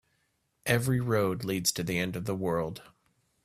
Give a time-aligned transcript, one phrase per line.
[0.65, 2.81] Every road leads to the end of the world.